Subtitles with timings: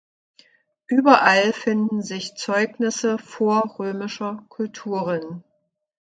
[0.87, 5.43] Überall finden sich Zeugnisse vorrömischer Kulturen.